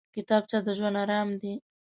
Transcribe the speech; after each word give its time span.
کتابچه 0.15 0.57
د 0.65 0.67
ژوند 0.77 0.97
ارام 1.03 1.29
دی 1.41 1.53